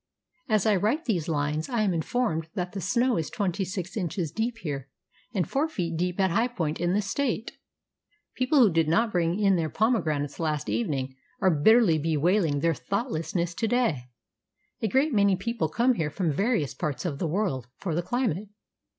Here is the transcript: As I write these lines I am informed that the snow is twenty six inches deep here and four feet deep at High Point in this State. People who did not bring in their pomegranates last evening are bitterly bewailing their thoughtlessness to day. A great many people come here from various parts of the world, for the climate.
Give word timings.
As 0.49 0.65
I 0.65 0.75
write 0.77 1.05
these 1.05 1.27
lines 1.27 1.69
I 1.69 1.83
am 1.83 1.93
informed 1.93 2.47
that 2.55 2.71
the 2.71 2.81
snow 2.81 3.17
is 3.17 3.29
twenty 3.29 3.63
six 3.63 3.95
inches 3.95 4.31
deep 4.31 4.57
here 4.57 4.89
and 5.31 5.47
four 5.47 5.67
feet 5.69 5.95
deep 5.95 6.19
at 6.19 6.31
High 6.31 6.47
Point 6.47 6.79
in 6.79 6.95
this 6.95 7.05
State. 7.05 7.59
People 8.33 8.61
who 8.61 8.71
did 8.73 8.87
not 8.87 9.11
bring 9.11 9.39
in 9.39 9.57
their 9.57 9.69
pomegranates 9.69 10.39
last 10.39 10.69
evening 10.69 11.15
are 11.39 11.51
bitterly 11.51 11.99
bewailing 11.99 12.61
their 12.61 12.73
thoughtlessness 12.73 13.53
to 13.53 13.67
day. 13.67 14.05
A 14.81 14.87
great 14.87 15.13
many 15.13 15.35
people 15.35 15.69
come 15.69 15.93
here 15.93 16.09
from 16.09 16.31
various 16.31 16.73
parts 16.73 17.05
of 17.05 17.19
the 17.19 17.27
world, 17.27 17.67
for 17.77 17.93
the 17.93 18.01
climate. 18.01 18.49